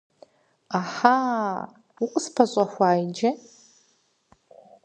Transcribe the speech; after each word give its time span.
Ӏэхьа, 0.71 1.15
укъыспэщӀэхуа 2.03 2.89
иджы! 3.03 3.29